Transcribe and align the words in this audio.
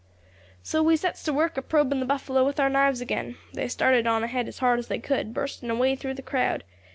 "So 0.63 0.81
we 0.81 0.95
sets 0.97 1.21
to 1.25 1.31
work 1.31 1.57
a 1.57 1.61
probing 1.61 1.99
the 1.99 2.07
buffalo 2.07 2.43
with 2.43 2.59
our 2.59 2.71
knives 2.71 3.01
again. 3.01 3.35
They 3.53 3.67
started 3.67 4.07
on 4.07 4.23
ahead 4.23 4.47
as 4.47 4.57
hard 4.57 4.79
as 4.79 4.87
they 4.87 4.97
could, 4.97 5.31
bursting 5.31 5.69
a 5.69 5.75
way 5.75 5.95
through 5.95 6.15
the 6.15 6.23
crowd. 6.23 6.63